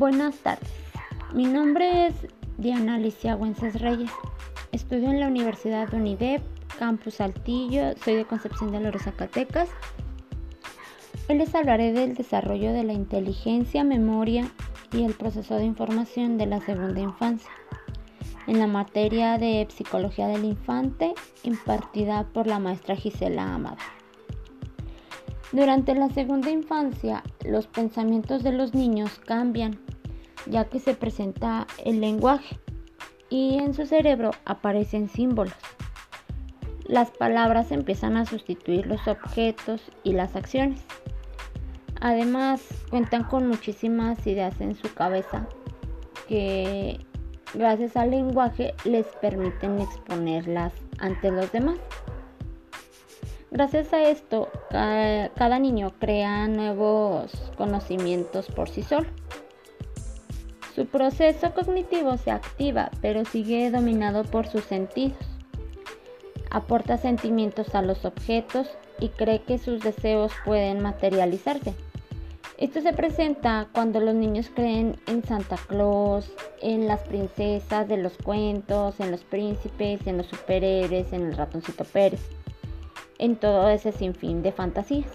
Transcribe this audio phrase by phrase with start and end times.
[0.00, 0.72] Buenas tardes.
[1.34, 2.14] Mi nombre es
[2.56, 4.10] Diana Alicia Güences Reyes.
[4.72, 6.40] Estudio en la Universidad de UNIDEP,
[6.78, 7.94] Campus Saltillo.
[8.02, 9.68] Soy de Concepción de Lores, Zacatecas.
[11.28, 14.50] Hoy les hablaré del desarrollo de la inteligencia, memoria
[14.90, 17.50] y el proceso de información de la segunda infancia
[18.46, 21.12] en la materia de psicología del infante
[21.42, 23.76] impartida por la maestra Gisela Amada.
[25.52, 29.80] Durante la segunda infancia, los pensamientos de los niños cambian,
[30.46, 32.58] ya que se presenta el lenguaje
[33.28, 35.54] y en su cerebro aparecen símbolos.
[36.84, 40.82] Las palabras empiezan a sustituir los objetos y las acciones.
[42.00, 45.46] Además, cuentan con muchísimas ideas en su cabeza
[46.26, 46.98] que
[47.54, 51.78] gracias al lenguaje les permiten exponerlas ante los demás.
[53.52, 59.08] Gracias a esto, cada niño crea nuevos conocimientos por sí solo.
[60.80, 65.18] Su proceso cognitivo se activa, pero sigue dominado por sus sentidos.
[66.50, 68.66] Aporta sentimientos a los objetos
[68.98, 71.74] y cree que sus deseos pueden materializarse.
[72.56, 78.16] Esto se presenta cuando los niños creen en Santa Claus, en las princesas de los
[78.16, 82.26] cuentos, en los príncipes, en los superhéroes, en el ratoncito Pérez
[83.18, 85.10] en todo ese sinfín de fantasías.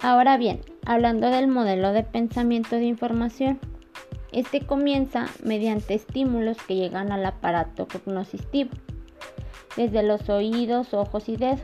[0.00, 3.58] Ahora bien, hablando del modelo de pensamiento de información,
[4.32, 8.70] este comienza mediante estímulos que llegan al aparato cognoscitivo,
[9.76, 11.60] desde los oídos, ojos y dedos.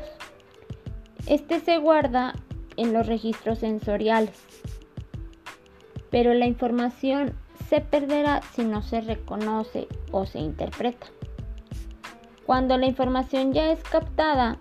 [1.27, 2.35] Este se guarda
[2.77, 4.35] en los registros sensoriales,
[6.11, 7.35] pero la información
[7.69, 11.07] se perderá si no se reconoce o se interpreta.
[12.45, 14.59] Cuando la información ya es captada,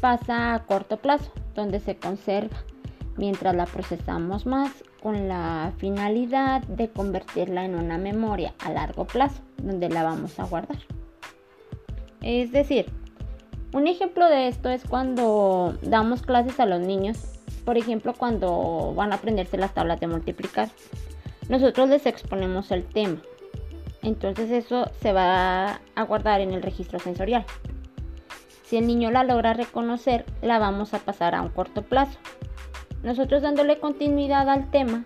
[0.00, 2.56] pasa a corto plazo, donde se conserva,
[3.18, 9.42] mientras la procesamos más con la finalidad de convertirla en una memoria a largo plazo,
[9.58, 10.78] donde la vamos a guardar.
[12.22, 12.86] Es decir,
[13.72, 17.18] un ejemplo de esto es cuando damos clases a los niños,
[17.64, 20.70] por ejemplo cuando van a aprenderse las tablas de multiplicar.
[21.48, 23.18] Nosotros les exponemos el tema,
[24.02, 27.44] entonces eso se va a guardar en el registro sensorial.
[28.64, 32.18] Si el niño la logra reconocer, la vamos a pasar a un corto plazo.
[33.02, 35.04] Nosotros dándole continuidad al tema,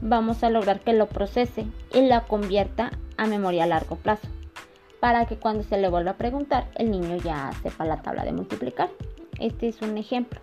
[0.00, 4.28] vamos a lograr que lo procese y la convierta a memoria a largo plazo,
[5.00, 8.32] para que cuando se le vuelva a preguntar, el niño ya sepa la tabla de
[8.32, 8.90] multiplicar.
[9.38, 10.40] Este es un ejemplo.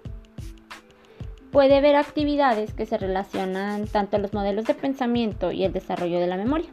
[1.52, 6.20] Puede haber actividades que se relacionan tanto a los modelos de pensamiento y el desarrollo
[6.20, 6.70] de la memoria.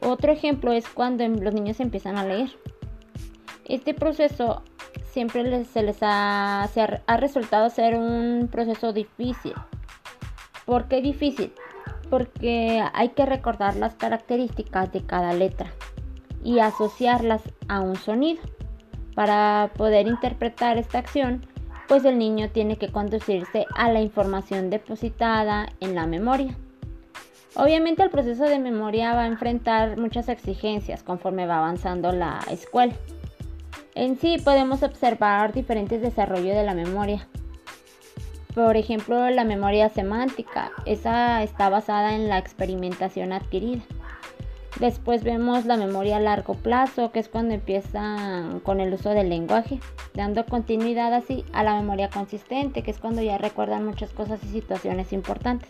[0.00, 2.50] Otro ejemplo es cuando los niños empiezan a leer.
[3.64, 4.62] Este proceso
[5.12, 9.52] siempre se les ha, ha resultado ser un proceso difícil.
[10.64, 11.52] ¿Por qué difícil?
[12.08, 15.70] Porque hay que recordar las características de cada letra
[16.42, 18.42] y asociarlas a un sonido.
[19.14, 21.46] Para poder interpretar esta acción,
[21.88, 26.56] pues el niño tiene que conducirse a la información depositada en la memoria.
[27.54, 32.94] Obviamente el proceso de memoria va a enfrentar muchas exigencias conforme va avanzando la escuela.
[33.94, 37.28] En sí podemos observar diferentes desarrollos de la memoria.
[38.54, 43.82] Por ejemplo, la memoria semántica, esa está basada en la experimentación adquirida.
[44.80, 49.28] Después vemos la memoria a largo plazo, que es cuando empiezan con el uso del
[49.28, 49.78] lenguaje,
[50.14, 54.48] dando continuidad así a la memoria consistente, que es cuando ya recuerdan muchas cosas y
[54.48, 55.68] situaciones importantes.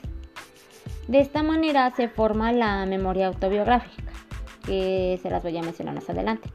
[1.09, 4.13] De esta manera se forma la memoria autobiográfica,
[4.65, 6.49] que se las voy a mencionar más adelante.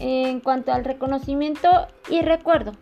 [0.00, 1.68] En cuanto al reconocimiento
[2.08, 2.72] y recuerdo,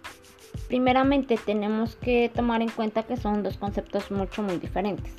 [0.69, 5.13] primeramente tenemos que tomar en cuenta que son dos conceptos mucho muy diferentes.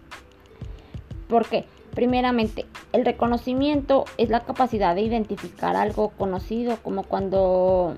[1.27, 1.65] ¿Por qué?
[1.93, 7.97] Primeramente, el reconocimiento es la capacidad de identificar algo conocido, como cuando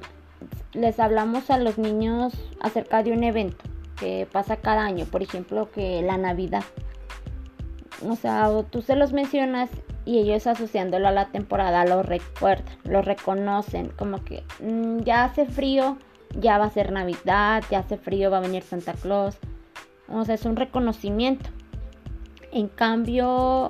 [0.74, 3.64] les hablamos a los niños acerca de un evento
[4.00, 6.64] que pasa cada año, por ejemplo, que la Navidad
[8.08, 9.70] o sea, tú se los mencionas
[10.06, 15.46] y ellos asociándolo a la temporada lo recuerdan, lo reconocen, como que mm, ya hace
[15.46, 15.98] frío,
[16.36, 19.38] ya va a ser Navidad, ya hace frío, va a venir Santa Claus.
[20.08, 21.50] O sea, es un reconocimiento.
[22.52, 23.70] En cambio,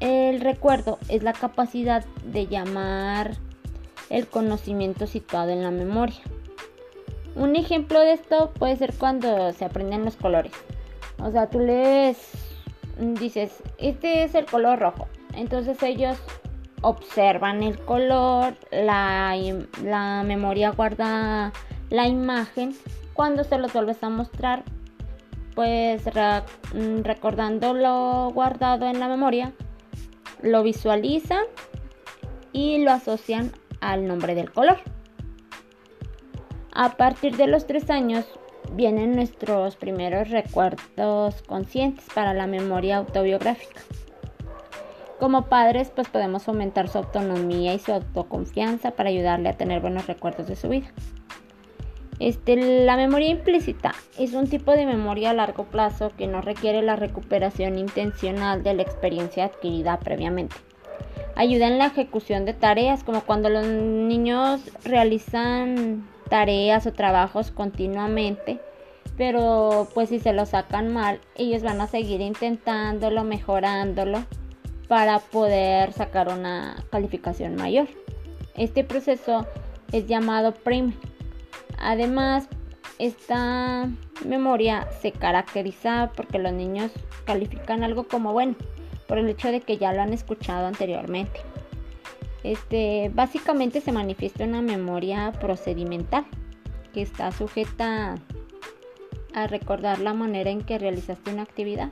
[0.00, 3.36] el recuerdo es la capacidad de llamar
[4.08, 6.20] el conocimiento situado en la memoria.
[7.34, 10.52] Un ejemplo de esto puede ser cuando se aprenden los colores.
[11.18, 12.18] O sea, tú lees
[12.98, 15.08] dices, este es el color rojo.
[15.34, 16.18] Entonces ellos
[16.82, 19.34] observan el color, la,
[20.24, 21.52] memoria guarda
[21.90, 22.74] la imagen.
[23.14, 24.64] Cuando se los vuelves a mostrar,
[25.54, 29.52] pues mm, recordando lo guardado en la memoria,
[30.42, 31.44] lo visualizan
[32.52, 34.78] y lo asocian al nombre del color.
[36.74, 38.26] A partir de los tres años
[38.74, 43.80] vienen nuestros primeros recuerdos conscientes para la memoria autobiográfica.
[45.18, 50.06] Como padres, pues podemos aumentar su autonomía y su autoconfianza para ayudarle a tener buenos
[50.06, 50.88] recuerdos de su vida.
[52.18, 56.82] Este, la memoria implícita es un tipo de memoria a largo plazo que no requiere
[56.82, 60.56] la recuperación intencional de la experiencia adquirida previamente.
[61.34, 68.58] Ayuda en la ejecución de tareas, como cuando los niños realizan tareas o trabajos continuamente,
[69.18, 74.24] pero pues si se lo sacan mal, ellos van a seguir intentándolo, mejorándolo
[74.88, 77.86] para poder sacar una calificación mayor.
[78.54, 79.46] Este proceso
[79.92, 80.94] es llamado PRIM
[81.78, 82.48] Además,
[82.98, 83.90] esta
[84.24, 86.92] memoria se caracteriza porque los niños
[87.26, 88.54] califican algo como bueno
[89.06, 91.51] por el hecho de que ya lo han escuchado anteriormente.
[92.44, 96.24] Este, básicamente se manifiesta una memoria procedimental
[96.92, 98.16] que está sujeta
[99.34, 101.90] a recordar la manera en que realizaste una actividad.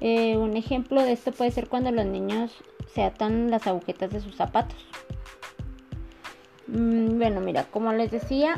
[0.00, 2.52] Eh, un ejemplo de esto puede ser cuando los niños
[2.92, 4.86] se atan las agujetas de sus zapatos.
[6.66, 8.56] Mm, bueno, mira, como les decía,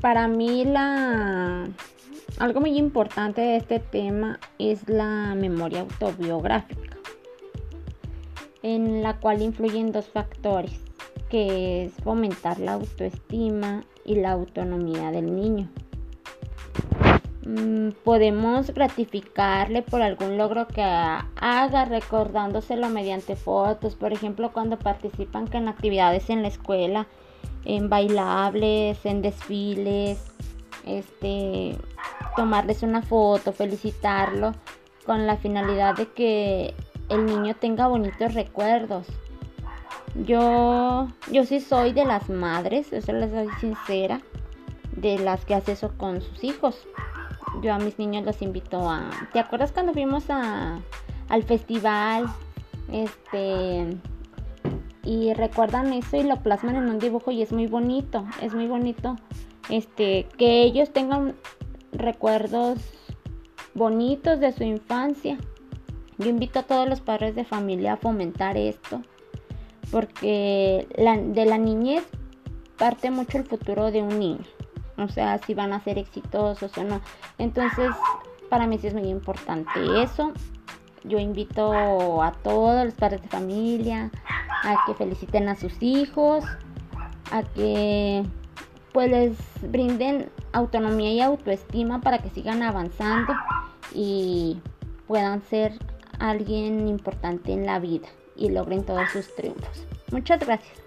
[0.00, 1.68] para mí la
[2.38, 6.89] algo muy importante de este tema es la memoria autobiográfica,
[8.62, 10.80] en la cual influyen dos factores,
[11.28, 15.68] que es fomentar la autoestima y la autonomía del niño.
[17.46, 25.48] Mm, podemos gratificarle por algún logro que haga recordándoselo mediante fotos, por ejemplo cuando participan
[25.52, 27.06] en actividades en la escuela
[27.64, 30.18] en bailables, en desfiles,
[30.86, 31.76] este,
[32.36, 34.54] tomarles una foto, felicitarlo,
[35.04, 36.74] con la finalidad de que
[37.10, 39.06] el niño tenga bonitos recuerdos.
[40.26, 44.20] Yo, yo sí soy de las madres, eso les soy sincera,
[44.96, 46.86] de las que hace eso con sus hijos.
[47.62, 49.10] Yo a mis niños los invito a.
[49.32, 50.80] ¿Te acuerdas cuando fuimos a,
[51.28, 52.26] al festival?
[52.92, 53.96] Este
[55.02, 58.66] y recuerdan eso y lo plasman en un dibujo y es muy bonito, es muy
[58.66, 59.16] bonito
[59.70, 61.34] este que ellos tengan
[61.92, 62.78] recuerdos
[63.74, 65.38] bonitos de su infancia.
[66.20, 69.02] Yo invito a todos los padres de familia a fomentar esto
[69.90, 72.04] porque de la niñez
[72.76, 74.44] parte mucho el futuro de un niño.
[74.98, 77.00] O sea, si van a ser exitosos o no.
[77.38, 77.90] Entonces,
[78.50, 80.32] para mí sí es muy importante eso.
[81.04, 84.10] Yo invito a todos los padres de familia,
[84.62, 86.44] a que feliciten a sus hijos,
[87.32, 88.24] a que
[88.92, 93.32] pues les brinden autonomía y autoestima para que sigan avanzando
[93.94, 94.60] y
[95.06, 95.78] puedan ser
[96.20, 99.86] alguien importante en la vida y logren todos sus triunfos.
[100.12, 100.78] Muchas gracias.